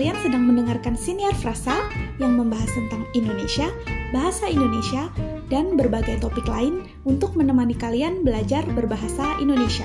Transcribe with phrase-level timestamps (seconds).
[0.00, 1.76] Kalian sedang mendengarkan Siniar Frasa
[2.16, 3.68] yang membahas tentang Indonesia,
[4.16, 5.12] bahasa Indonesia,
[5.52, 9.84] dan berbagai topik lain untuk menemani kalian belajar berbahasa Indonesia.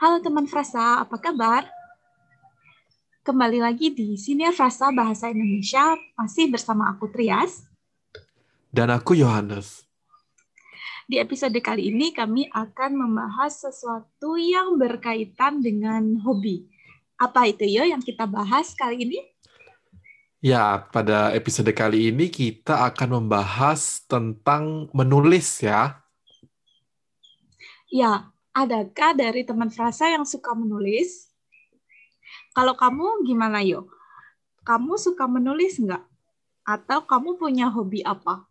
[0.00, 1.68] Halo teman Frasa, apa kabar?
[3.20, 7.68] Kembali lagi di Siniar Frasa Bahasa Indonesia, masih bersama aku Trias.
[8.72, 9.83] Dan aku Yohanes.
[11.04, 16.64] Di episode kali ini kami akan membahas sesuatu yang berkaitan dengan hobi.
[17.20, 19.20] Apa itu yo yang kita bahas kali ini?
[20.40, 26.00] Ya, pada episode kali ini kita akan membahas tentang menulis ya.
[27.92, 31.28] Ya, adakah dari teman frasa yang suka menulis?
[32.56, 33.92] Kalau kamu gimana yo?
[34.64, 36.00] Kamu suka menulis nggak?
[36.64, 38.48] Atau kamu punya hobi apa?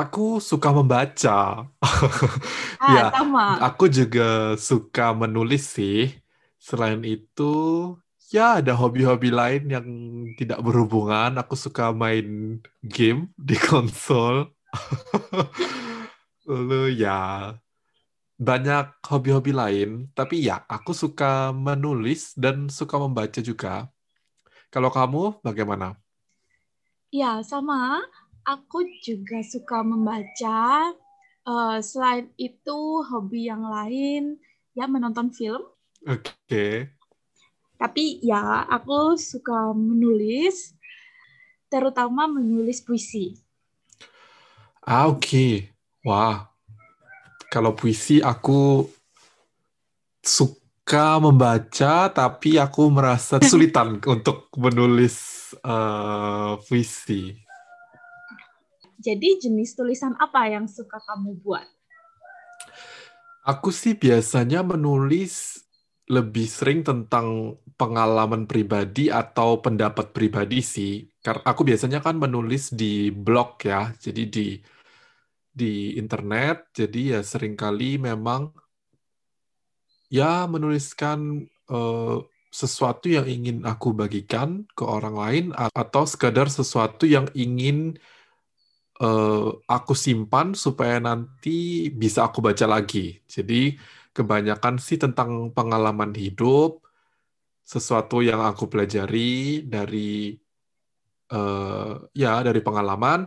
[0.00, 1.64] Aku suka membaca.
[2.80, 3.44] Ah, ya, sama.
[3.66, 4.22] aku juga
[4.68, 5.96] suka menulis sih.
[6.66, 7.42] Selain itu,
[8.34, 9.86] ya ada hobi-hobi lain yang
[10.38, 11.30] tidak berhubungan.
[11.40, 12.26] Aku suka main
[12.84, 14.34] game di konsol.
[16.46, 17.12] Lalu ya,
[18.48, 19.88] banyak hobi-hobi lain.
[20.16, 23.88] Tapi ya, aku suka menulis dan suka membaca juga.
[24.72, 25.86] Kalau kamu, bagaimana?
[27.10, 28.02] Ya, sama.
[28.46, 30.94] Aku juga suka membaca.
[31.46, 34.38] Eh, selain itu, hobi yang lain
[34.70, 35.66] ya menonton film.
[36.06, 36.94] Oke.
[37.74, 40.78] Tapi ya, aku suka menulis,
[41.66, 43.34] terutama menulis puisi.
[44.86, 45.66] Ah, oke.
[46.06, 46.46] Wah,
[47.50, 48.86] kalau puisi aku
[50.22, 57.45] suka membaca, tapi aku merasa kesulitan untuk menulis eh, puisi.
[59.06, 61.62] Jadi jenis tulisan apa yang suka kamu buat?
[63.46, 65.62] Aku sih biasanya menulis
[66.10, 71.06] lebih sering tentang pengalaman pribadi atau pendapat pribadi sih.
[71.22, 74.58] Karena aku biasanya kan menulis di blog ya, jadi di
[75.54, 76.74] di internet.
[76.74, 78.50] Jadi ya sering kali memang
[80.10, 82.18] ya menuliskan eh,
[82.50, 87.94] sesuatu yang ingin aku bagikan ke orang lain atau sekadar sesuatu yang ingin
[89.02, 91.50] eh, aku simpan supaya nanti
[92.02, 92.98] bisa aku baca lagi.
[93.34, 93.54] Jadi
[94.16, 96.80] kebanyakan sih tentang pengalaman hidup,
[97.72, 100.36] sesuatu yang aku pelajari dari
[101.32, 101.92] eh,
[102.22, 103.20] ya dari pengalaman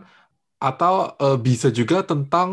[0.60, 0.92] atau
[1.24, 2.50] eh, bisa juga tentang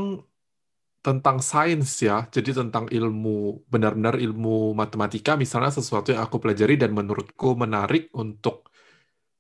[1.05, 2.27] tentang sains ya.
[2.35, 8.66] Jadi tentang ilmu benar-benar ilmu matematika misalnya sesuatu yang aku pelajari dan menurutku menarik untuk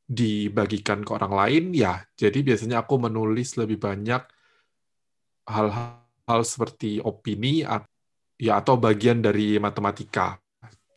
[0.07, 1.99] dibagikan ke orang lain ya.
[2.15, 4.23] Jadi biasanya aku menulis lebih banyak
[5.51, 7.67] hal-hal seperti opini
[8.39, 10.39] ya atau bagian dari matematika.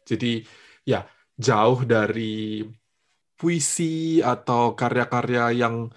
[0.06, 0.42] Jadi
[0.86, 1.02] ya
[1.34, 2.62] jauh dari
[3.34, 5.90] puisi atau karya-karya yang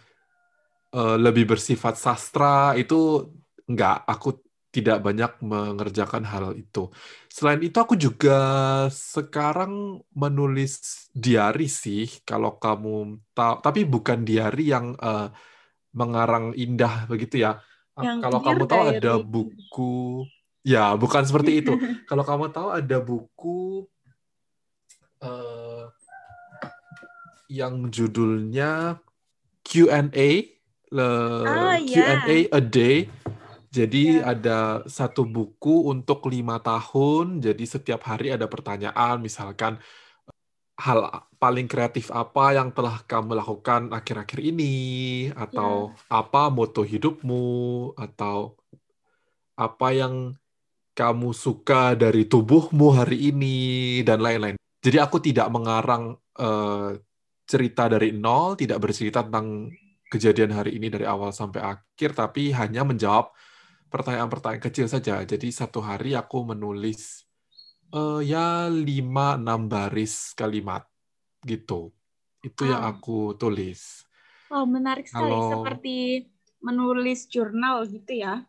[0.93, 3.29] eh, lebih bersifat sastra itu
[3.69, 4.41] enggak, aku
[4.73, 6.89] tidak banyak mengerjakan hal itu.
[7.29, 8.37] Selain itu aku juga
[8.89, 15.29] sekarang menulis diary sih, kalau kamu tahu, tapi bukan diary yang eh,
[15.93, 17.61] mengarang indah begitu ya.
[18.01, 19.29] Yang Kalau kamu tahu ada Diary.
[19.29, 19.93] buku,
[20.65, 21.77] ya bukan seperti itu.
[22.09, 23.85] Kalau kamu tahu ada buku
[25.21, 25.85] eh,
[27.53, 28.97] yang judulnya
[29.61, 30.29] Q&A,
[30.89, 32.25] le- Ah, ya.
[32.25, 33.05] Q&A a day.
[33.73, 34.37] Jadi Ya.
[34.37, 37.41] ada satu buku untuk lima tahun.
[37.41, 39.81] Jadi setiap hari ada pertanyaan, misalkan
[40.77, 44.73] hal paling kreatif apa yang telah kamu lakukan akhir-akhir ini,
[45.33, 48.53] atau apa moto hidupmu, atau
[49.57, 50.37] apa yang
[50.93, 53.57] kamu suka dari tubuhmu hari ini,
[54.05, 54.57] dan lain-lain.
[54.85, 57.01] Jadi aku tidak mengarang eh,
[57.49, 59.73] cerita dari nol, tidak bercerita tentang
[60.13, 63.33] kejadian hari ini dari awal sampai akhir, tapi hanya menjawab
[63.93, 65.21] pertanyaan-pertanyaan kecil saja.
[65.21, 67.29] Jadi satu hari aku menulis
[67.93, 69.37] eh, ya 5-6
[69.69, 70.81] baris kalimat
[71.45, 71.93] gitu.
[72.41, 74.01] Itu yang aku tulis.
[74.49, 75.29] Wow, menarik sekali.
[75.29, 76.25] Kalau- Seperti
[76.59, 78.41] menulis jurnal gitu ya.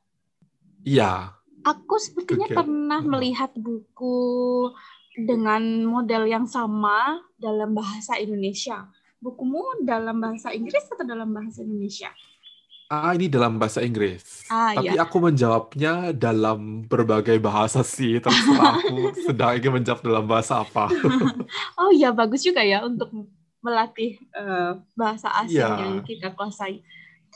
[0.81, 3.09] Iya, Aku sepertinya pernah Hmm.
[3.09, 4.69] melihat buku
[5.17, 8.85] dengan model yang sama dalam bahasa Indonesia.
[9.17, 12.13] Bukumu dalam bahasa Inggris atau dalam bahasa Indonesia?
[12.89, 14.45] Ah ini dalam bahasa Inggris.
[14.47, 15.03] Ah, Tapi iya.
[15.03, 18.21] aku menjawabnya dalam berbagai bahasa sih.
[18.21, 20.89] Terserah aku sedang ingin menjawab dalam bahasa apa.
[21.81, 23.11] Oh iya, bagus juga ya untuk
[23.65, 25.81] melatih eh, bahasa asing Iya.
[25.81, 26.85] yang kita kuasai.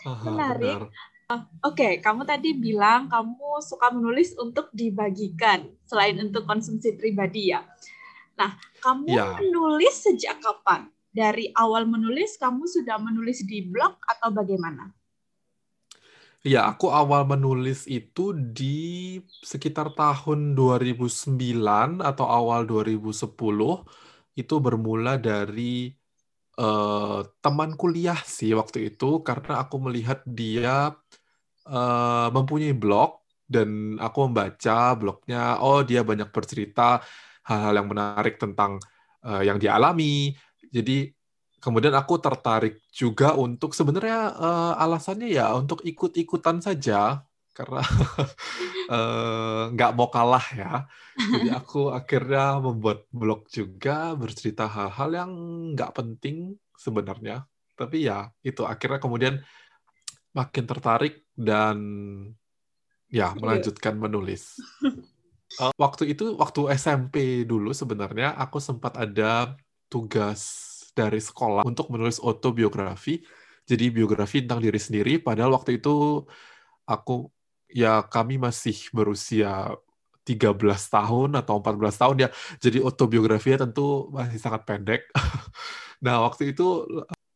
[0.04, 0.76] Aha, Menarik.
[0.78, 0.92] benar.
[1.28, 7.60] Oke, okay, kamu tadi bilang kamu suka menulis untuk dibagikan selain untuk konsumsi pribadi ya.
[8.40, 9.36] Nah, kamu ya.
[9.36, 10.88] menulis sejak kapan?
[11.12, 14.88] Dari awal menulis kamu sudah menulis di blog atau bagaimana?
[16.48, 23.84] Ya, aku awal menulis itu di sekitar tahun 2009 atau awal 2010
[24.40, 25.92] itu bermula dari
[26.56, 30.96] uh, teman kuliah sih waktu itu karena aku melihat dia
[31.68, 35.60] uh, mempunyai blog dan aku membaca blognya.
[35.60, 37.04] Oh dia banyak bercerita
[37.44, 38.80] hal-hal yang menarik tentang
[39.20, 40.32] uh, yang dialami
[40.72, 41.12] jadi
[41.58, 47.22] kemudian aku tertarik juga untuk sebenarnya uh, alasannya ya untuk ikut-ikutan saja
[47.54, 47.82] karena
[49.74, 50.86] nggak uh, mau kalah ya
[51.18, 55.30] jadi aku akhirnya membuat blog juga bercerita hal-hal yang
[55.74, 57.42] nggak penting sebenarnya
[57.74, 59.34] tapi ya itu akhirnya kemudian
[60.34, 61.78] makin tertarik dan
[63.08, 63.38] ya iya.
[63.38, 64.60] melanjutkan menulis.
[65.56, 69.56] Uh, waktu itu waktu SMP dulu sebenarnya aku sempat ada
[69.88, 73.20] tugas dari sekolah untuk menulis autobiografi.
[73.68, 76.24] Jadi biografi tentang diri sendiri padahal waktu itu
[76.88, 77.28] aku
[77.68, 79.76] ya kami masih berusia
[80.28, 80.56] 13
[80.92, 82.28] tahun atau 14 tahun ya.
[82.60, 85.08] Jadi autobiografinya tentu masih sangat pendek.
[86.04, 86.84] nah, waktu itu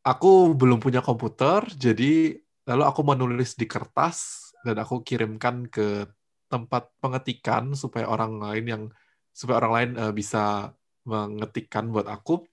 [0.05, 2.37] aku belum punya komputer, jadi
[2.69, 6.05] lalu aku menulis di kertas dan aku kirimkan ke
[6.53, 8.83] tempat pengetikan supaya orang lain yang
[9.33, 10.77] supaya orang lain uh, bisa
[11.09, 12.45] mengetikkan buat aku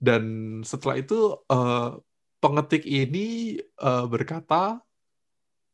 [0.00, 0.22] dan
[0.62, 1.96] setelah itu uh,
[2.40, 4.80] pengetik ini uh, berkata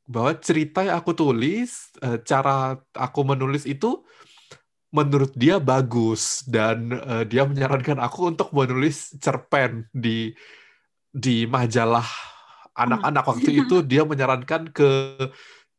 [0.07, 4.03] bahwa cerita yang aku tulis uh, cara aku menulis itu
[4.93, 10.37] menurut dia bagus dan uh, dia menyarankan aku untuk menulis cerpen di
[11.13, 12.05] di majalah
[12.73, 14.91] anak-anak waktu itu dia menyarankan ke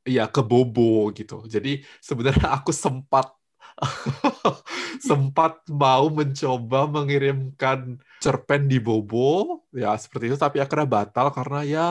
[0.05, 1.45] ya ke Bobo gitu.
[1.47, 3.33] Jadi sebenarnya aku sempat
[5.09, 9.63] sempat mau mencoba mengirimkan cerpen di Bobo.
[9.73, 11.85] Ya seperti itu tapi akhirnya batal karena ya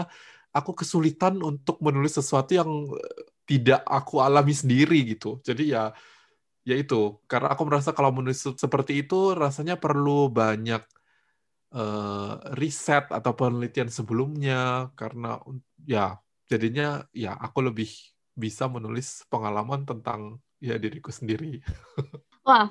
[0.55, 5.41] aku kesulitan untuk menulis sesuatu yang eh, tidak aku alami sendiri gitu.
[5.43, 5.93] Jadi ya
[6.63, 7.19] ya itu.
[7.27, 10.83] Karena aku merasa kalau menulis seperti itu rasanya perlu banyak
[11.75, 14.93] uh, riset atau penelitian sebelumnya.
[14.95, 15.41] Karena
[15.83, 17.91] ya jadinya ya aku lebih
[18.33, 21.59] bisa menulis pengalaman tentang ya diriku sendiri.
[22.47, 22.71] Wah,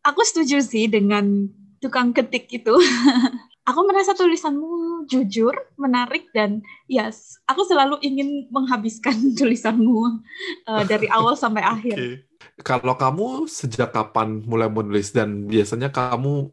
[0.00, 1.52] aku setuju sih dengan
[1.84, 2.72] tukang ketik itu.
[3.68, 10.24] aku merasa tulisanmu jujur, menarik dan ya yes, aku selalu ingin menghabiskan tulisanmu
[10.64, 12.00] uh, dari awal sampai akhir.
[12.00, 12.16] Okay.
[12.64, 16.48] Kalau kamu sejak kapan mulai menulis dan biasanya kamu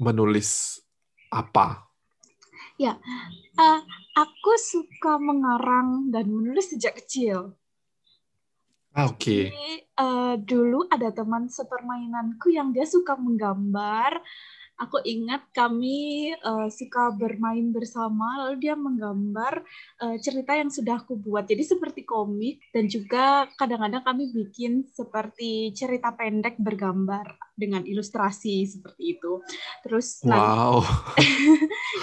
[0.00, 0.80] menulis
[1.28, 1.84] apa?
[2.78, 2.94] Ya,
[3.58, 3.80] uh,
[4.14, 7.57] aku suka mengarang dan menulis sejak kecil.
[8.98, 9.22] Ah, oke.
[9.22, 9.54] Okay.
[9.94, 14.18] uh, dulu ada teman sepermainanku yang dia suka menggambar
[14.78, 19.66] aku ingat kami uh, suka bermain bersama lalu dia menggambar
[20.02, 25.74] uh, cerita yang sudah aku buat jadi seperti komik dan juga kadang-kadang kami bikin seperti
[25.74, 29.42] cerita pendek bergambar dengan ilustrasi seperti itu
[29.82, 31.26] terus wow nanti,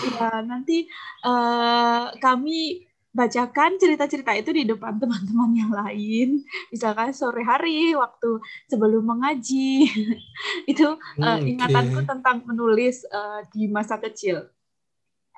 [0.20, 0.78] ya nanti
[1.24, 2.84] uh, kami
[3.16, 6.44] bacakan cerita-cerita itu di depan teman-teman yang lain.
[6.68, 9.88] Misalkan sore hari waktu sebelum mengaji.
[10.72, 14.52] itu uh, ingatanku tentang menulis uh, di masa kecil.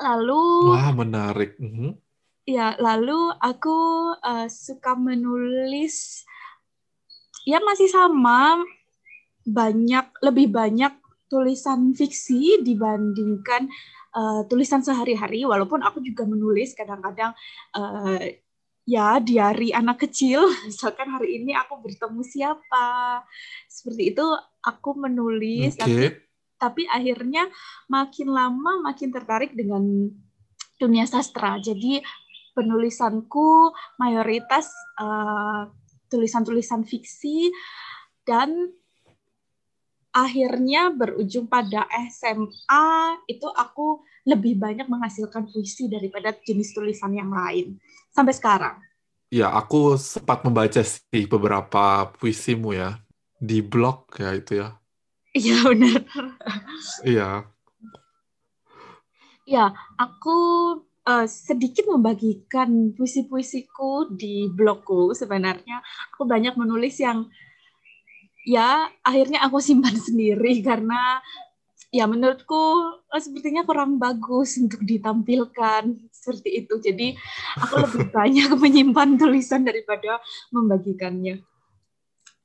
[0.01, 1.53] Lalu Wah, menarik.
[1.62, 1.91] Uh -huh.
[2.50, 3.77] Ya, lalu aku
[4.17, 6.25] uh, suka menulis
[7.46, 8.63] ya masih sama
[9.48, 10.91] banyak lebih banyak
[11.27, 13.67] tulisan fiksi dibandingkan
[14.17, 17.38] uh, tulisan sehari-hari walaupun aku juga menulis kadang-kadang
[17.77, 18.17] uh,
[18.88, 20.50] ya diari anak kecil.
[20.67, 23.21] Misalkan hari ini aku bertemu siapa.
[23.69, 24.25] Seperti itu
[24.65, 25.86] aku menulis okay.
[25.86, 26.05] tapi
[26.57, 27.45] tapi akhirnya
[27.86, 30.09] makin lama makin tertarik dengan
[30.81, 31.62] dunia sastra.
[31.62, 32.01] Jadi
[32.57, 33.69] penulisanku
[34.01, 35.69] mayoritas uh,
[36.09, 37.53] tulisan-tulisan fiksi
[38.25, 38.74] dan
[40.17, 47.77] akhirnya berujung pada SMA itu aku lebih banyak menghasilkan puisi daripada jenis tulisan yang lain
[48.09, 48.75] sampai sekarang.
[49.29, 52.97] Ya, aku sempat membaca sih beberapa puisimu ya
[53.38, 54.69] di blog ya itu ya.
[55.38, 56.01] Iya benar.
[57.05, 57.29] Iya.
[59.47, 60.38] Ya, aku
[61.07, 65.79] uh, sedikit membagikan puisi-puisiku di blogku sebenarnya.
[66.12, 67.31] Aku banyak menulis yang
[68.48, 71.20] ya akhirnya aku simpan sendiri karena
[71.92, 76.74] ya menurutku eh, sepertinya kurang bagus untuk ditampilkan seperti itu.
[76.80, 77.08] Jadi
[77.60, 80.24] aku lebih banyak menyimpan tulisan daripada
[80.56, 81.44] membagikannya.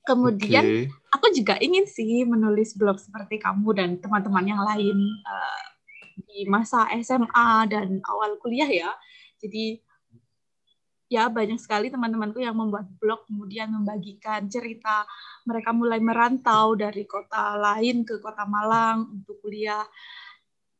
[0.02, 1.14] Kemudian okay.
[1.14, 5.62] aku juga ingin sih menulis blog seperti kamu dan teman-teman yang lain uh,
[6.26, 8.90] di masa SMA dan awal kuliah ya.
[9.38, 9.78] Jadi
[11.12, 15.04] ya banyak sekali teman-temanku yang membuat blog kemudian membagikan cerita
[15.44, 19.84] mereka mulai merantau dari kota lain ke kota Malang untuk kuliah.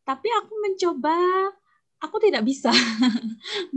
[0.03, 1.21] Tapi aku mencoba
[2.03, 2.73] aku tidak bisa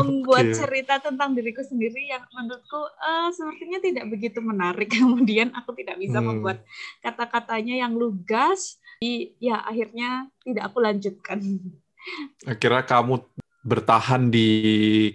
[0.00, 0.56] membuat okay.
[0.64, 4.88] cerita tentang diriku sendiri yang menurutku uh, sepertinya tidak begitu menarik.
[4.96, 6.26] Kemudian aku tidak bisa hmm.
[6.26, 6.64] membuat
[7.04, 8.80] kata-katanya yang lugas.
[9.44, 11.38] Ya akhirnya tidak aku lanjutkan.
[12.48, 13.20] Akhirnya kamu
[13.66, 14.48] bertahan di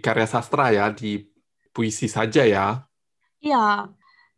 [0.04, 1.24] karya sastra ya, di
[1.72, 2.84] puisi saja ya?
[3.40, 3.88] Iya,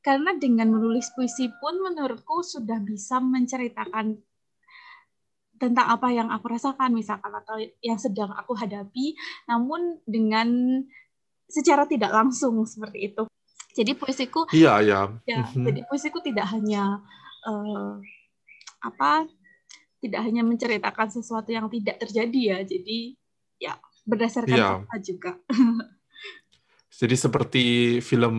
[0.06, 4.22] karena dengan menulis puisi pun menurutku sudah bisa menceritakan
[5.58, 9.18] tentang apa yang aku rasakan misalkan atau yang sedang aku hadapi,
[9.50, 10.82] namun dengan
[11.50, 13.24] secara tidak langsung seperti itu.
[13.74, 15.02] Jadi puisiku, iya ya.
[15.26, 15.66] ya mm-hmm.
[15.66, 17.02] Jadi puisiku tidak hanya
[17.50, 17.98] uh,
[18.86, 19.26] apa,
[19.98, 22.60] tidak hanya menceritakan sesuatu yang tidak terjadi ya.
[22.62, 23.18] Jadi
[23.58, 24.70] ya berdasarkan ya.
[24.84, 25.32] fakta juga.
[27.00, 27.66] Jadi seperti
[28.06, 28.36] film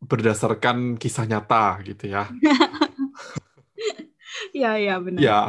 [0.00, 2.24] berdasarkan kisah nyata gitu ya.
[4.62, 5.20] ya, ya benar.
[5.20, 5.40] Ya,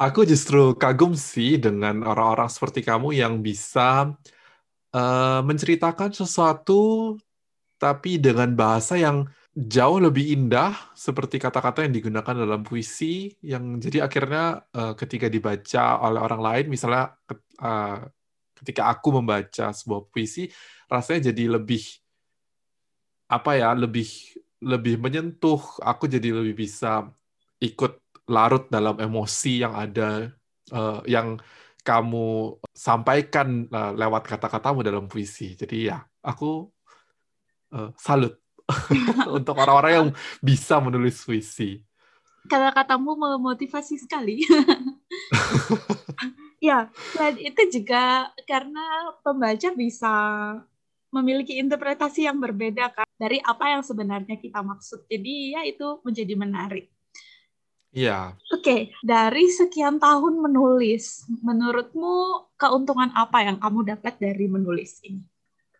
[0.00, 4.16] aku justru kagum sih dengan orang-orang seperti kamu yang bisa
[4.96, 7.14] uh, menceritakan sesuatu
[7.80, 14.06] tapi dengan bahasa yang jauh lebih indah seperti kata-kata yang digunakan dalam puisi yang jadi
[14.06, 17.18] akhirnya uh, ketika dibaca oleh orang lain misalnya
[17.58, 17.98] uh,
[18.60, 20.52] ketika aku membaca sebuah puisi
[20.86, 21.82] rasanya jadi lebih
[23.30, 24.10] apa ya lebih
[24.60, 25.60] lebih menyentuh.
[25.80, 27.08] Aku jadi lebih bisa
[27.60, 27.96] ikut
[28.28, 30.30] larut dalam emosi yang ada
[30.70, 31.40] uh, yang
[31.80, 35.56] kamu sampaikan uh, lewat kata-katamu dalam puisi.
[35.56, 36.68] Jadi ya aku
[37.72, 38.36] uh, salut
[39.36, 40.08] untuk orang-orang yang
[40.44, 41.80] bisa menulis puisi.
[42.40, 44.40] Kata-katamu memotivasi sekali
[46.60, 50.14] Ya, selain itu juga karena pembaca bisa
[51.08, 55.08] memiliki interpretasi yang berbeda kan dari apa yang sebenarnya kita maksud.
[55.08, 56.86] Jadi ya itu menjadi menarik.
[57.90, 58.38] Iya.
[58.54, 58.80] Oke, okay.
[59.02, 65.26] dari sekian tahun menulis, menurutmu keuntungan apa yang kamu dapat dari menulis ini?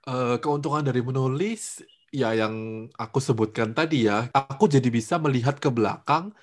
[0.02, 5.70] Uh, keuntungan dari menulis, ya yang aku sebutkan tadi ya, aku jadi bisa melihat ke
[5.70, 6.34] belakang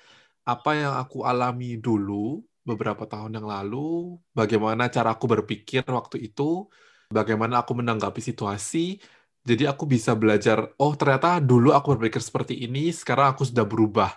[0.48, 6.68] apa yang aku alami dulu beberapa tahun yang lalu, bagaimana cara aku berpikir waktu itu,
[7.08, 9.00] bagaimana aku menanggapi situasi.
[9.48, 14.12] Jadi aku bisa belajar, oh ternyata dulu aku berpikir seperti ini, sekarang aku sudah berubah.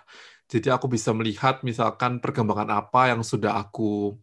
[0.52, 4.20] Jadi aku bisa melihat misalkan perkembangan apa yang sudah aku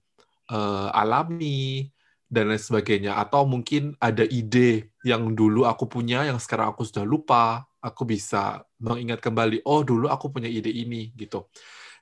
[0.54, 1.90] uh, alami
[2.30, 3.18] dan lain sebagainya.
[3.18, 7.66] Atau mungkin ada ide yang dulu aku punya yang sekarang aku sudah lupa.
[7.82, 11.48] Aku bisa mengingat kembali, oh dulu aku punya ide ini gitu.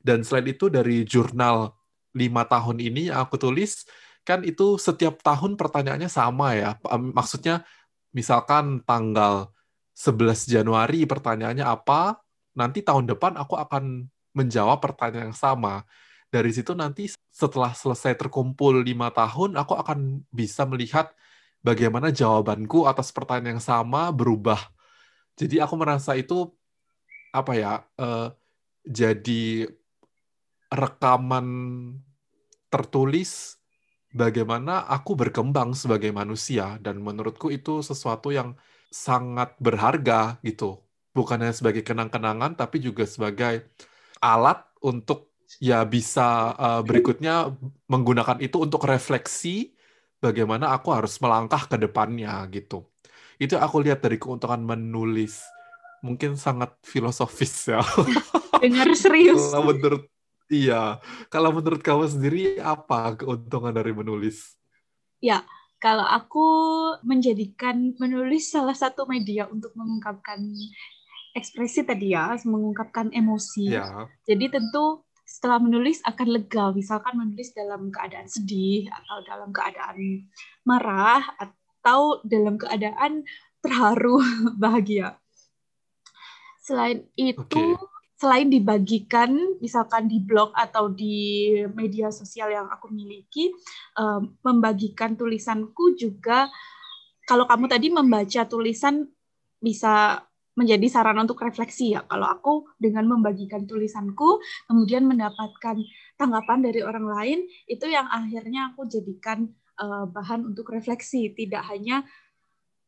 [0.02, 1.72] Dan selain itu dari jurnal
[2.16, 3.88] lima tahun ini yang aku tulis
[4.28, 6.76] kan itu setiap tahun pertanyaannya sama ya.
[7.16, 7.64] Maksudnya
[8.12, 9.56] misalkan tanggal
[9.96, 12.20] 11 Januari pertanyaannya apa,
[12.52, 15.88] nanti tahun depan aku akan menjawab pertanyaan yang sama.
[16.28, 21.16] Dari situ nanti setelah selesai terkumpul lima tahun, aku akan bisa melihat
[21.64, 24.60] bagaimana jawabanku atas pertanyaan yang sama berubah.
[25.40, 26.52] Jadi aku merasa itu
[27.32, 28.36] apa ya, uh,
[28.84, 29.72] jadi
[30.72, 31.48] rekaman
[32.68, 33.56] tertulis
[34.12, 36.80] bagaimana aku berkembang sebagai manusia.
[36.82, 38.56] Dan menurutku itu sesuatu yang
[38.92, 40.80] sangat berharga gitu.
[41.12, 43.68] Bukan hanya sebagai kenang-kenangan tapi juga sebagai
[44.22, 47.56] alat untuk ya bisa uh, berikutnya
[47.88, 49.74] menggunakan itu untuk refleksi
[50.20, 52.86] bagaimana aku harus melangkah ke depannya gitu.
[53.38, 55.42] Itu aku lihat dari keuntungan menulis.
[56.06, 57.82] Mungkin sangat filosofis ya.
[58.62, 59.54] Dengar serius.
[59.54, 60.06] Menurut
[60.48, 61.04] Iya.
[61.28, 64.56] Kalau menurut kamu sendiri apa keuntungan dari menulis?
[65.20, 65.44] Ya,
[65.84, 66.48] kalau aku
[67.04, 70.40] menjadikan menulis salah satu media untuk mengungkapkan
[71.36, 73.76] ekspresi tadi ya, mengungkapkan emosi.
[73.76, 74.08] Ya.
[74.24, 76.72] Jadi tentu setelah menulis akan lega.
[76.72, 80.32] Misalkan menulis dalam keadaan sedih atau dalam keadaan
[80.64, 83.28] marah atau dalam keadaan
[83.60, 84.24] terharu,
[84.64, 85.20] bahagia.
[86.64, 89.30] Selain itu, okay selain dibagikan
[89.62, 93.54] misalkan di blog atau di media sosial yang aku miliki
[93.94, 96.50] um, membagikan tulisanku juga
[97.30, 99.06] kalau kamu tadi membaca tulisan
[99.62, 100.26] bisa
[100.58, 105.78] menjadi sarana untuk refleksi ya kalau aku dengan membagikan tulisanku kemudian mendapatkan
[106.18, 112.02] tanggapan dari orang lain itu yang akhirnya aku jadikan uh, bahan untuk refleksi tidak hanya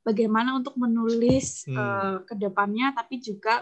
[0.02, 1.78] bagaimana untuk menulis hmm.
[1.78, 3.62] uh, ke depannya tapi juga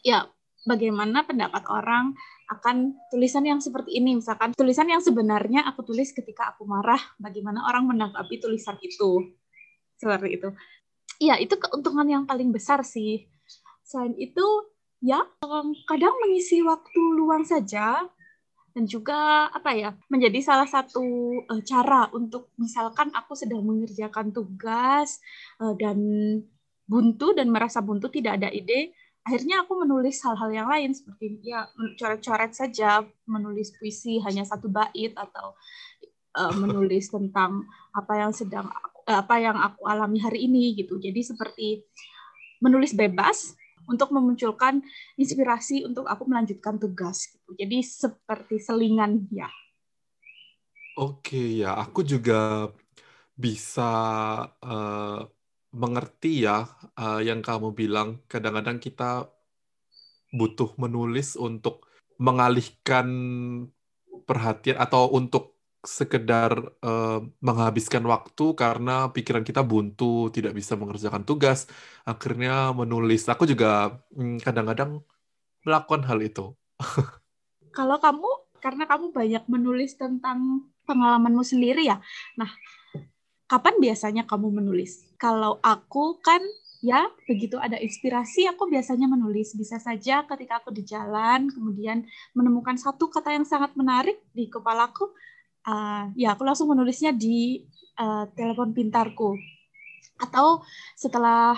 [0.00, 0.24] ya
[0.64, 2.12] bagaimana pendapat orang
[2.50, 4.18] akan tulisan yang seperti ini?
[4.18, 9.32] Misalkan tulisan yang sebenarnya aku tulis ketika aku marah bagaimana orang menanggapi tulisan itu?
[9.96, 10.48] Seperti itu.
[11.20, 13.28] Ya itu keuntungan yang paling besar sih.
[13.84, 14.44] Selain itu
[15.00, 15.24] ya
[15.88, 18.04] kadang mengisi waktu luang saja
[18.70, 21.02] dan juga apa ya menjadi salah satu
[21.48, 25.18] uh, cara untuk misalkan aku sedang mengerjakan tugas
[25.58, 25.98] uh, dan
[26.86, 28.94] buntu dan merasa buntu tidak ada ide
[29.26, 31.68] akhirnya aku menulis hal-hal yang lain seperti ya
[32.00, 35.54] coret-coret saja menulis puisi hanya satu bait atau
[36.40, 38.66] uh, menulis tentang apa yang sedang
[39.04, 41.84] apa yang aku alami hari ini gitu jadi seperti
[42.60, 43.56] menulis bebas
[43.90, 44.84] untuk memunculkan
[45.18, 47.50] inspirasi untuk aku melanjutkan tugas gitu.
[47.58, 49.50] Jadi seperti selingan ya.
[50.94, 52.70] Oke ya, aku juga
[53.34, 53.90] bisa
[54.60, 55.20] uh,
[55.70, 56.66] mengerti ya
[56.98, 58.22] uh, yang kamu bilang.
[58.26, 59.30] Kadang-kadang kita
[60.30, 61.86] butuh menulis untuk
[62.20, 63.08] mengalihkan
[64.28, 66.52] perhatian atau untuk sekedar
[66.84, 71.64] uh, menghabiskan waktu karena pikiran kita buntu, tidak bisa mengerjakan tugas,
[72.04, 73.24] akhirnya menulis.
[73.26, 75.00] Aku juga hmm, kadang-kadang
[75.64, 76.52] melakukan hal itu.
[77.76, 78.28] Kalau kamu,
[78.60, 82.02] karena kamu banyak menulis tentang pengalamanmu sendiri ya,
[82.36, 82.50] nah
[83.50, 85.10] kapan biasanya kamu menulis?
[85.18, 86.38] Kalau aku kan
[86.80, 92.80] ya begitu ada inspirasi aku biasanya menulis bisa saja ketika aku di jalan kemudian menemukan
[92.80, 95.12] satu kata yang sangat menarik di kepalaku
[95.68, 97.68] uh, ya aku langsung menulisnya di
[98.00, 99.36] uh, telepon pintarku
[100.24, 100.64] atau
[100.96, 101.52] setelah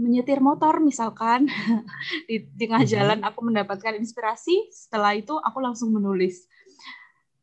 [0.00, 1.44] menyetir motor misalkan
[2.28, 2.90] di tengah mhm.
[2.90, 6.48] jalan aku mendapatkan inspirasi setelah itu aku langsung menulis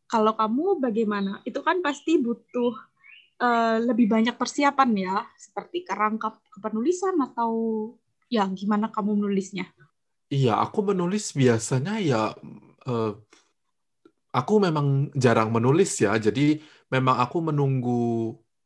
[0.10, 2.91] kalau kamu bagaimana itu kan pasti butuh
[3.42, 7.52] uh, lebih banyak persiapan ya seperti kerangka kepenulisan atau
[8.32, 9.68] ya gimana kamu menulisnya
[10.32, 12.32] iya aku menulis biasanya ya
[12.88, 13.12] uh,
[14.32, 18.00] aku memang jarang menulis ya, jadi memang aku menunggu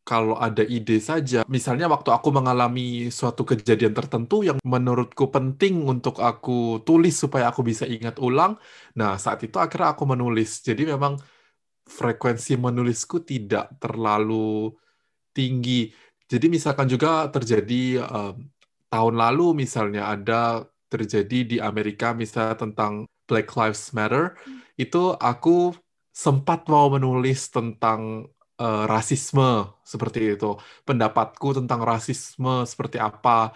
[0.05, 1.41] kalau ada ide saja.
[1.49, 7.65] Misalnya waktu aku mengalami suatu kejadian tertentu yang menurutku penting untuk aku tulis supaya aku
[7.65, 8.53] bisa ingat ulang.
[8.93, 10.61] Nah, saat itu akhirnya aku menulis.
[10.61, 11.17] Jadi memang
[11.85, 14.73] frekuensi menulisku tidak terlalu
[15.31, 15.93] tinggi.
[16.25, 18.49] Jadi misalkan juga terjadi um,
[18.89, 24.37] tahun lalu misalnya ada terjadi di Amerika misalnya tentang Black Lives Matter
[24.77, 25.73] itu aku
[26.15, 30.55] sempat mau menulis tentang uh, rasisme seperti itu.
[30.87, 33.51] Pendapatku tentang rasisme seperti apa.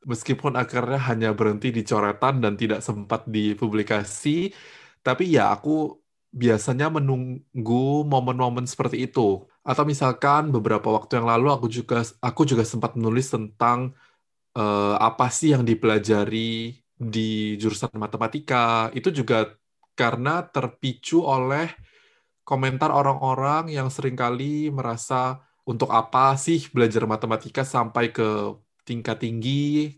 [0.00, 4.48] Meskipun akhirnya hanya berhenti di coretan dan tidak sempat dipublikasi,
[5.04, 5.92] tapi ya aku
[6.30, 9.44] biasanya menunggu momen-momen seperti itu.
[9.66, 13.92] Atau misalkan beberapa waktu yang lalu aku juga aku juga sempat menulis tentang
[14.56, 18.88] uh, apa sih yang dipelajari di jurusan matematika.
[18.94, 19.52] Itu juga
[19.98, 21.68] karena terpicu oleh
[22.46, 25.38] komentar orang-orang yang sering kali merasa
[25.68, 29.94] untuk apa sih belajar matematika sampai ke tingkat tinggi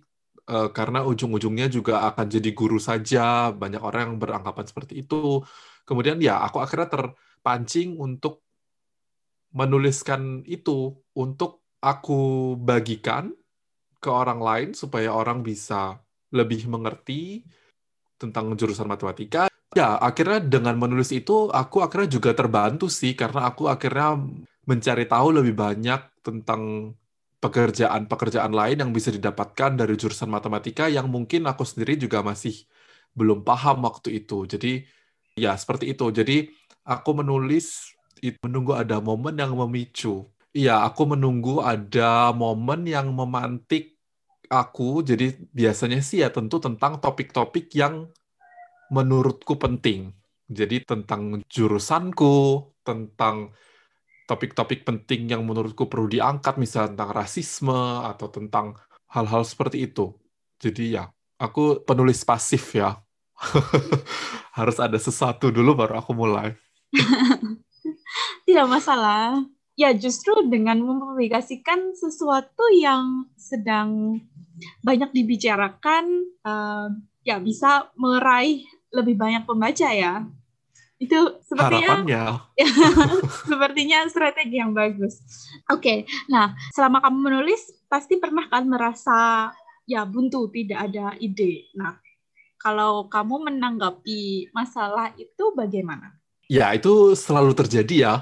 [0.51, 5.41] uh, karena ujung-ujungnya juga akan jadi guru saja banyak orang yang beranggapan seperti itu
[5.85, 8.43] kemudian ya aku akhirnya terpancing untuk
[9.53, 13.35] menuliskan itu untuk aku bagikan
[14.03, 16.01] ke orang lain supaya orang bisa
[16.33, 17.45] lebih mengerti
[18.17, 23.73] tentang jurusan matematika Ya, akhirnya dengan menulis itu aku akhirnya juga terbantu sih karena aku
[23.73, 24.21] akhirnya
[24.69, 26.93] mencari tahu lebih banyak tentang
[27.41, 32.69] pekerjaan-pekerjaan lain yang bisa didapatkan dari jurusan matematika yang mungkin aku sendiri juga masih
[33.17, 34.45] belum paham waktu itu.
[34.45, 34.85] Jadi
[35.37, 36.09] ya seperti itu.
[36.13, 36.51] Jadi
[36.85, 37.97] aku menulis
[38.43, 40.29] menunggu ada momen yang memicu.
[40.53, 43.97] Iya, aku menunggu ada momen yang memantik
[44.53, 45.01] aku.
[45.01, 48.13] Jadi biasanya sih ya tentu tentang topik-topik yang
[48.93, 50.13] menurutku penting.
[50.53, 53.57] Jadi tentang jurusanku, tentang
[54.29, 58.77] topik-topik penting yang menurutku perlu diangkat, misalnya tentang rasisme atau tentang
[59.09, 60.13] hal-hal seperti itu.
[60.61, 61.09] Jadi ya,
[61.41, 63.01] aku penulis pasif ya.
[64.59, 66.55] Harus ada sesuatu dulu baru aku mulai.
[68.47, 69.43] Tidak masalah.
[69.73, 74.21] Ya justru dengan mempublikasikan sesuatu yang sedang
[74.85, 76.93] banyak dibicarakan, uh,
[77.25, 80.29] ya bisa meraih lebih banyak pembaca ya.
[81.01, 82.25] Itu sepertinya Harapannya.
[83.51, 85.19] sepertinya strategi yang bagus.
[85.73, 85.99] Oke, okay.
[86.31, 89.51] nah selama kamu menulis pasti pernah kan merasa
[89.89, 91.73] ya buntu, tidak ada ide.
[91.75, 91.99] Nah,
[92.63, 96.15] kalau kamu menanggapi masalah itu bagaimana?
[96.47, 98.15] Ya, itu selalu terjadi ya.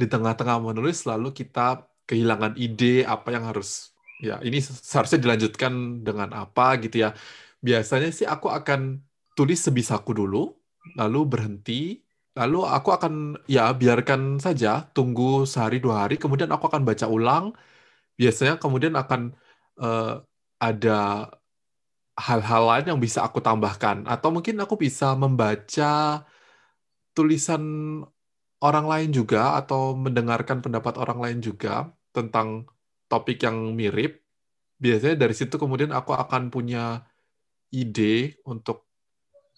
[0.00, 6.32] Di tengah-tengah menulis selalu kita kehilangan ide apa yang harus ya ini seharusnya dilanjutkan dengan
[6.32, 7.12] apa gitu ya.
[7.60, 9.04] Biasanya sih aku akan
[9.36, 10.56] tulis sebisaku dulu,
[10.98, 12.00] lalu berhenti,
[12.38, 17.52] lalu aku akan ya biarkan saja tunggu sehari dua hari, kemudian aku akan baca ulang.
[18.20, 19.20] Biasanya kemudian akan
[19.80, 20.22] uh,
[20.62, 21.28] ada
[22.16, 26.22] hal-hal lain yang bisa aku tambahkan, atau mungkin aku bisa membaca
[27.16, 27.62] tulisan
[28.62, 32.68] orang lain juga atau mendengarkan pendapat orang lain juga tentang
[33.08, 34.22] topik yang mirip,
[34.80, 37.04] biasanya dari situ kemudian aku akan punya
[37.72, 38.92] ide untuk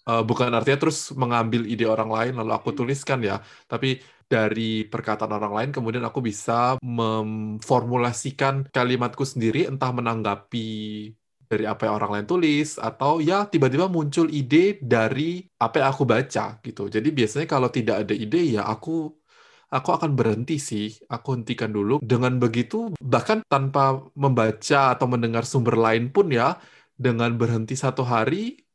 [0.07, 2.79] uh, bukan artinya terus mengambil ide orang lain lalu aku hmm.
[2.79, 11.13] tuliskan ya, tapi dari perkataan orang lain kemudian aku bisa memformulasikan kalimatku sendiri entah menanggapi
[11.45, 16.03] dari apa yang orang lain tulis atau ya tiba-tiba muncul ide dari apa yang aku
[16.03, 16.89] baca gitu.
[16.89, 19.13] Jadi biasanya kalau tidak ada ide ya aku
[19.69, 22.01] aku akan berhenti sih, aku hentikan dulu.
[22.01, 26.57] Dengan begitu bahkan tanpa membaca atau mendengar sumber lain pun ya
[26.95, 28.65] dengan berhenti satu hari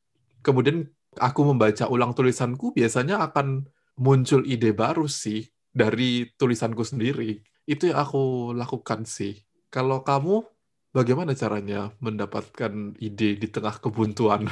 [0.44, 3.66] kemudian aku membaca ulang tulisanku biasanya akan
[4.00, 7.42] muncul ide baru sih dari tulisanku sendiri.
[7.66, 9.38] Itu yang aku lakukan sih.
[9.70, 10.42] Kalau kamu
[10.90, 14.46] bagaimana caranya mendapatkan ide di tengah kebuntuan?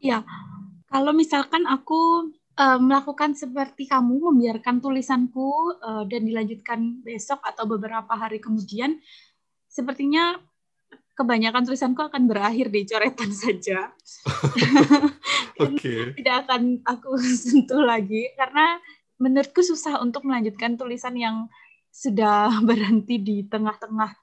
[0.00, 0.24] Ya,
[0.88, 8.10] kalau misalkan aku uh, melakukan seperti kamu, membiarkan tulisanku uh, dan dilanjutkan besok atau beberapa
[8.16, 8.98] hari kemudian,
[9.70, 10.40] sepertinya
[11.20, 13.92] kebanyakan tulisanku akan berakhir di coretan saja.
[15.64, 16.16] okay.
[16.16, 18.80] Tidak akan aku sentuh lagi karena
[19.20, 21.36] menurutku susah untuk melanjutkan tulisan yang
[21.92, 24.16] sudah berhenti di tengah-tengah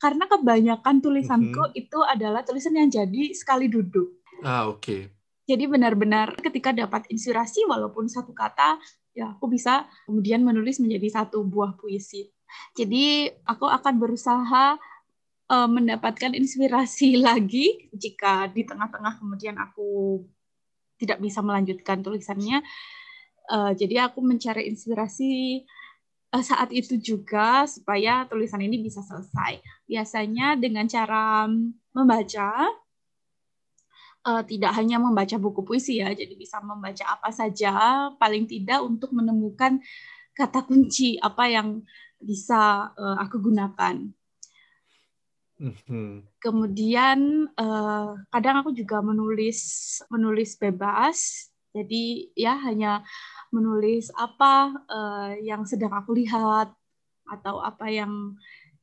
[0.00, 1.80] karena kebanyakan tulisanku mm -hmm.
[1.80, 4.24] itu adalah tulisan yang jadi sekali duduk.
[4.40, 4.80] Ah, oke.
[4.80, 5.02] Okay.
[5.44, 8.80] Jadi benar-benar ketika dapat inspirasi walaupun satu kata
[9.12, 12.32] ya aku bisa kemudian menulis menjadi satu buah puisi.
[12.72, 14.78] Jadi aku akan berusaha
[15.50, 20.22] uh, mendapatkan inspirasi lagi jika di tengah-tengah kemudian aku
[20.96, 22.62] tidak bisa melanjutkan tulisannya.
[23.50, 25.66] Uh, jadi aku mencari inspirasi
[26.38, 29.58] saat itu juga supaya tulisan ini bisa selesai.
[29.90, 31.50] Biasanya dengan cara
[31.90, 32.70] membaca,
[34.22, 37.74] uh, tidak hanya membaca buku puisi ya, jadi bisa membaca apa saja,
[38.14, 39.82] paling tidak untuk menemukan
[40.30, 41.82] kata kunci apa yang
[42.22, 44.14] bisa uh, aku gunakan.
[45.60, 46.40] Mm-hmm.
[46.40, 49.60] Kemudian uh, kadang aku juga menulis
[50.08, 53.04] menulis bebas, jadi ya hanya
[53.50, 56.70] menulis apa uh, yang sedang aku lihat
[57.26, 58.34] atau apa yang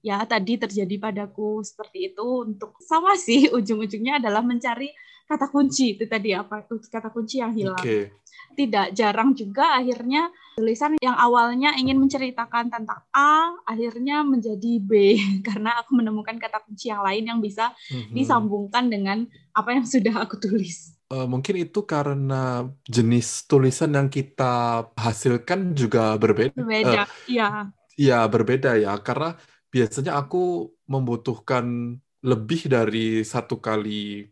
[0.03, 4.91] ya tadi terjadi padaku seperti itu untuk sama sih ujung-ujungnya adalah mencari
[5.27, 7.83] kata kunci itu tadi apa kata kunci yang hilang.
[7.83, 8.15] Okay.
[8.55, 15.83] Tidak jarang juga akhirnya tulisan yang awalnya ingin menceritakan tentang A akhirnya menjadi B karena
[15.83, 18.15] aku menemukan kata kunci yang lain yang bisa mm-hmm.
[18.15, 20.96] disambungkan dengan apa yang sudah aku tulis.
[21.07, 26.59] Uh, mungkin itu karena jenis tulisan yang kita hasilkan juga berbeda.
[26.59, 27.47] Berbeda, iya.
[27.47, 27.65] Uh,
[27.95, 29.39] ya berbeda ya, karena
[29.71, 31.95] biasanya aku membutuhkan
[32.27, 34.27] lebih dari satu kali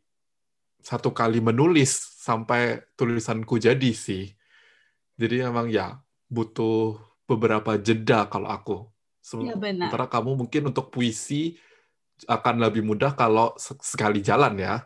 [0.84, 4.30] satu kali menulis sampai tulisanku jadi sih.
[5.16, 5.96] Jadi memang ya
[6.28, 8.78] butuh beberapa jeda kalau aku.
[9.42, 9.90] Iya benar.
[9.90, 11.58] Sementara kamu mungkin untuk puisi
[12.30, 14.86] akan lebih mudah kalau sekali jalan ya.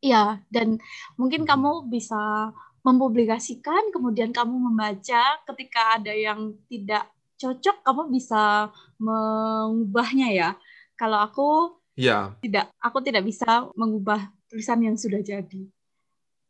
[0.00, 0.80] Iya, dan
[1.20, 1.50] mungkin hmm.
[1.50, 10.50] kamu bisa mempublikasikan, kemudian kamu membaca, ketika ada yang tidak cocok, kamu bisa mengubahnya ya.
[10.96, 11.48] Kalau aku
[11.96, 12.32] ya.
[12.40, 15.68] tidak, aku tidak bisa mengubah tulisan yang sudah jadi.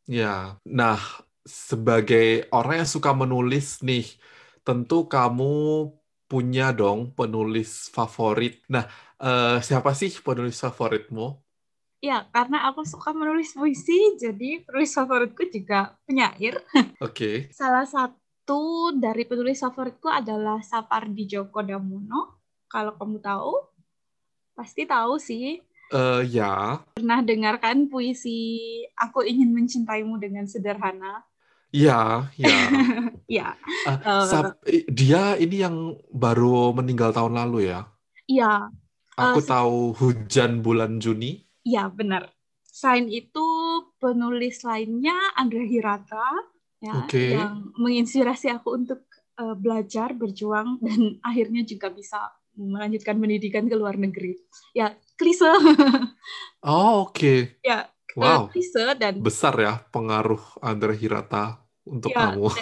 [0.07, 0.99] Ya, nah
[1.43, 4.07] sebagai orang yang suka menulis nih,
[4.63, 5.91] tentu kamu
[6.31, 8.63] punya dong penulis favorit.
[8.71, 8.87] Nah,
[9.19, 11.40] uh, siapa sih penulis favoritmu?
[12.01, 16.57] Ya, karena aku suka menulis puisi, jadi penulis favoritku juga penyair.
[16.97, 16.97] Oke.
[16.97, 17.35] Okay.
[17.53, 22.41] Salah satu dari penulis favoritku adalah Sapardi Djoko Damono.
[22.65, 23.53] Kalau kamu tahu,
[24.57, 25.61] pasti tahu sih.
[25.93, 26.81] Uh, ya.
[26.97, 28.65] Pernah dengarkan puisi
[28.97, 31.21] Aku Ingin Mencintaimu dengan Sederhana?
[31.71, 32.55] Iya, iya.
[33.31, 33.47] Iya.
[33.87, 34.51] uh, uh,
[34.91, 37.87] dia ini yang baru meninggal tahun lalu ya?
[38.27, 38.75] Iya.
[39.15, 41.50] Aku uh, tahu Hujan Bulan Juni.
[41.61, 42.31] Iya, benar.
[42.65, 43.47] Selain itu,
[43.99, 46.27] penulis lainnya Andrea Hirata
[46.81, 47.37] ya, okay.
[47.37, 49.05] yang menginspirasi aku untuk
[49.37, 54.35] uh, belajar, berjuang, dan akhirnya juga bisa melanjutkan pendidikan ke luar negeri.
[54.75, 55.47] Ya, klise.
[56.61, 57.17] Oh, oke.
[57.17, 57.39] Okay.
[57.65, 58.45] Ya, wow.
[58.45, 59.17] klise dan...
[59.17, 61.57] Besar ya pengaruh Andrea Hirata
[61.89, 62.53] untuk ya, kamu.
[62.53, 62.61] Dan,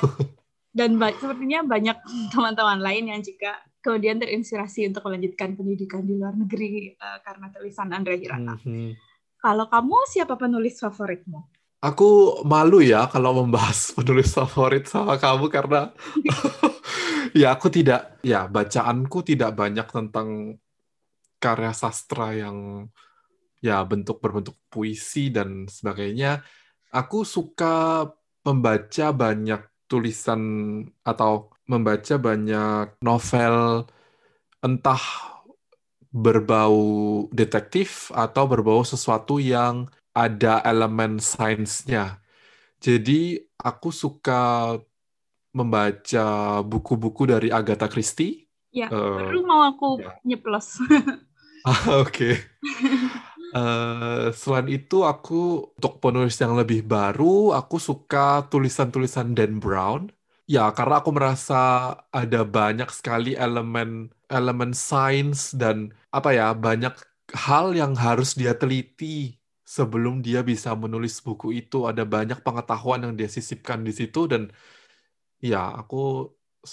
[0.72, 1.98] dan ba sepertinya banyak
[2.32, 7.90] teman-teman lain yang juga kemudian terinspirasi untuk melanjutkan pendidikan di luar negeri uh, karena tulisan
[7.96, 8.60] Andrea Hirata.
[8.64, 8.92] Mm -hmm.
[9.40, 11.40] Kalau kamu siapa penulis favoritmu?
[11.80, 15.96] Aku malu ya kalau membahas penulis favorit sama kamu karena
[17.40, 20.60] ya aku tidak ya bacaanku tidak banyak tentang
[21.40, 22.92] karya sastra yang
[23.64, 26.44] ya bentuk berbentuk puisi dan sebagainya.
[26.92, 28.04] Aku suka
[28.44, 30.42] membaca banyak tulisan
[31.02, 33.90] atau membaca banyak novel
[34.62, 35.02] entah
[36.10, 42.22] berbau detektif atau berbau sesuatu yang ada elemen sainsnya.
[42.82, 44.74] Jadi aku suka
[45.54, 46.28] membaca
[46.66, 48.48] buku-buku dari Agatha Christie.
[48.70, 50.14] Ya, uh, baru mau aku ya.
[50.26, 50.78] nyeplos.
[51.68, 52.40] Ah, oke.
[53.56, 55.34] Uh, selain itu, aku
[55.78, 57.26] untuk penulis yang lebih baru,
[57.58, 60.02] aku suka tulisan-tulisan Dan Brown.
[60.50, 61.54] Ya, karena aku merasa
[62.14, 63.90] ada banyak sekali elemen
[64.30, 66.94] elemen sains dan apa ya banyak
[67.46, 71.76] hal yang harus dia teliti sebelum dia bisa menulis buku itu.
[71.90, 74.42] Ada banyak pengetahuan yang dia sisipkan di situ dan
[75.50, 75.96] ya aku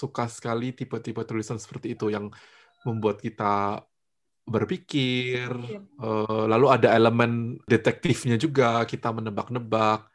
[0.01, 2.27] suka sekali tipe-tipe tulisan seperti itu yang
[2.87, 3.45] membuat kita
[4.46, 5.50] berpikir,
[5.98, 10.06] uh, lalu ada elemen detektifnya juga, kita menebak-nebak.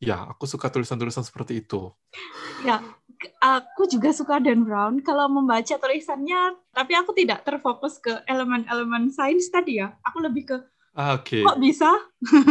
[0.00, 1.92] Ya, aku suka tulisan-tulisan seperti itu.
[2.64, 2.80] Ya,
[3.40, 9.48] aku juga suka Dan Brown kalau membaca tulisannya, tapi aku tidak terfokus ke elemen-elemen sains
[9.48, 9.92] tadi ya.
[10.04, 10.56] Aku lebih ke
[10.96, 11.44] ah, okay.
[11.44, 11.92] kok bisa.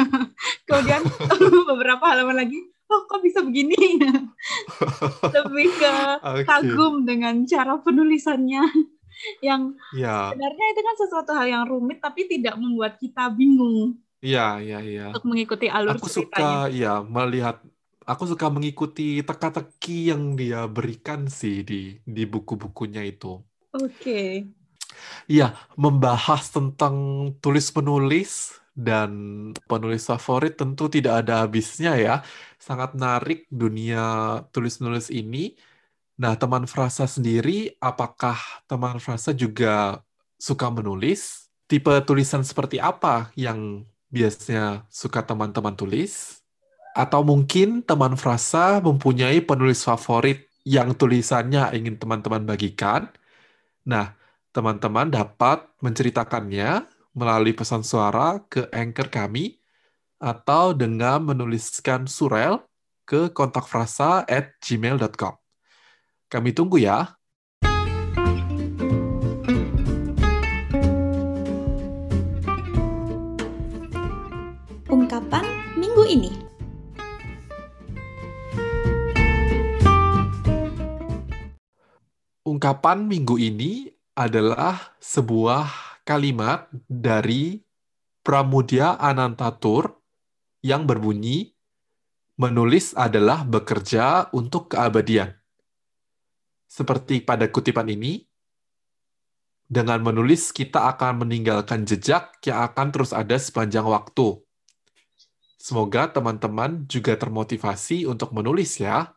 [0.70, 1.06] Kemudian
[1.70, 3.78] beberapa halaman lagi, oh kok bisa begini.
[5.38, 6.46] lebih ke okay.
[6.50, 8.94] kagum dengan cara penulisannya
[9.40, 10.32] yang ya.
[10.32, 14.00] sebenarnya itu kan sesuatu hal yang rumit tapi tidak membuat kita bingung.
[14.24, 15.08] Iya, iya, iya.
[15.14, 16.66] Untuk mengikuti alur aku ceritanya.
[16.66, 17.62] suka ya melihat
[18.06, 23.42] aku suka mengikuti teka-teki yang dia berikan sih di di buku-bukunya itu.
[23.76, 23.90] Oke.
[24.02, 24.32] Okay.
[25.28, 26.96] Iya, membahas tentang
[27.44, 29.12] tulis penulis dan
[29.66, 32.16] penulis favorit tentu tidak ada habisnya ya.
[32.62, 35.58] Sangat menarik dunia tulis-menulis ini
[36.16, 38.40] Nah, teman frasa sendiri, apakah
[38.72, 40.00] teman frasa juga
[40.40, 41.52] suka menulis?
[41.68, 46.40] Tipe tulisan seperti apa yang biasanya suka teman-teman tulis?
[46.96, 53.12] Atau mungkin teman frasa mempunyai penulis favorit yang tulisannya ingin teman-teman bagikan?
[53.84, 54.16] Nah,
[54.56, 59.60] teman-teman dapat menceritakannya melalui pesan suara ke anchor kami
[60.16, 62.64] atau dengan menuliskan surel
[63.04, 65.45] ke kontakfrasa at gmail.com.
[66.36, 67.16] Kami tunggu ya.
[74.92, 75.48] Ungkapan
[75.80, 76.32] minggu ini.
[82.44, 83.88] Ungkapan minggu ini
[84.20, 85.72] adalah sebuah
[86.04, 87.64] kalimat dari
[88.20, 90.04] Pramudia Anantatur
[90.60, 91.56] yang berbunyi,
[92.36, 95.45] menulis adalah bekerja untuk keabadian.
[96.76, 98.28] Seperti pada kutipan ini,
[99.64, 104.44] dengan menulis kita akan meninggalkan jejak yang akan terus ada sepanjang waktu.
[105.56, 109.16] Semoga teman-teman juga termotivasi untuk menulis ya.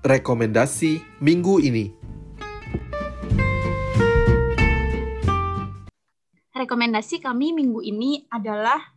[0.00, 1.92] Rekomendasi minggu ini.
[6.56, 8.96] Rekomendasi kami minggu ini adalah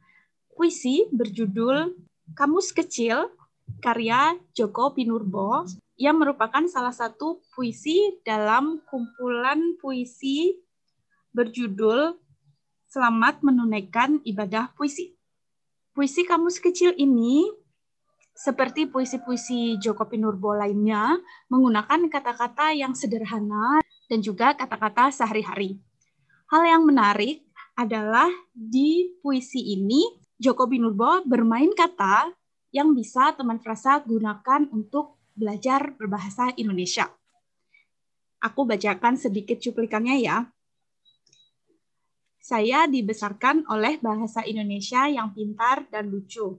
[0.56, 1.96] puisi berjudul
[2.38, 3.32] Kamus Kecil
[3.82, 10.58] karya Joko Pinurbo yang merupakan salah satu puisi dalam kumpulan puisi
[11.32, 12.18] berjudul
[12.92, 15.16] Selamat Menunaikan Ibadah Puisi.
[15.96, 17.48] Puisi Kamus Kecil ini
[18.32, 21.16] seperti puisi-puisi Joko Pinurbo lainnya
[21.48, 23.80] menggunakan kata-kata yang sederhana
[24.12, 25.80] dan juga kata-kata sehari-hari.
[26.52, 27.48] Hal yang menarik
[27.80, 32.34] adalah di puisi ini Joko Binurbo bermain kata
[32.74, 37.06] yang bisa teman frasa gunakan untuk belajar berbahasa Indonesia.
[38.42, 40.50] Aku bacakan sedikit cuplikannya ya.
[42.42, 46.58] Saya dibesarkan oleh bahasa Indonesia yang pintar dan lucu,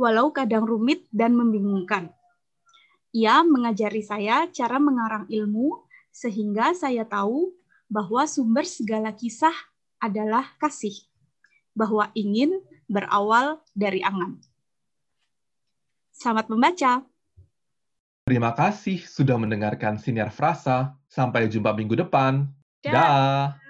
[0.00, 2.08] walau kadang rumit dan membingungkan.
[3.12, 5.84] Ia mengajari saya cara mengarang ilmu
[6.16, 7.52] sehingga saya tahu
[7.92, 9.52] bahwa sumber segala kisah
[10.00, 10.96] adalah kasih,
[11.76, 12.56] bahwa ingin
[12.86, 14.38] berawal dari angan.
[16.14, 17.04] Selamat membaca.
[18.26, 20.98] Terima kasih sudah mendengarkan Siniar Frasa.
[21.06, 22.50] Sampai jumpa minggu depan.
[22.82, 22.90] Dah.
[22.90, 23.65] da.